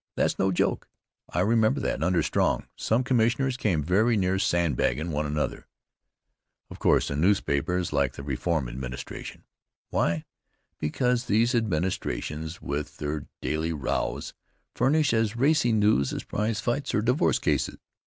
[0.15, 0.87] That's no joke.
[1.29, 5.67] I remember that, under Strong, some commissioners came very near sandbaggin' one another.
[6.71, 9.43] Of course, the newspapers like the reform administration.
[9.91, 10.25] Why?
[10.79, 14.33] Because these administrations, with their daily rows,
[14.73, 17.77] furnish as racy news as prizefights or divorce cases.